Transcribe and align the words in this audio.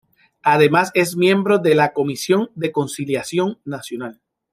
Además 0.41 0.89
es 0.95 1.15
miembro 1.15 1.59
de 1.59 1.75
la 1.75 1.93
Comisión 1.93 2.49
de 2.55 2.71
Conciliación 2.71 3.59
Nacional. 3.65 4.19